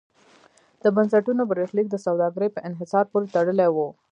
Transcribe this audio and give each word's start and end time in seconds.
د 0.83 0.83
بنسټونو 0.95 1.41
برخلیک 1.51 1.87
د 1.91 1.95
سوداګرۍ 2.05 2.49
په 2.53 2.59
انحصار 2.67 3.05
پورې 3.11 3.31
تړلی 3.35 3.67
و. 3.71 3.77